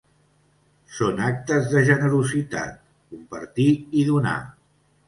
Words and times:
Són 0.99 1.21
actes 1.27 1.69
de 1.75 1.83
generositat: 1.91 2.75
compartir 3.13 3.71
i 4.03 4.09
donar. 4.13 4.39